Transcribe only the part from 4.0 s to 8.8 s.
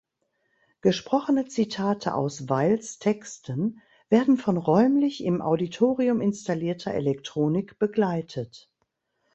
werden von räumlich im Auditorium installierter Elektronik begleitet.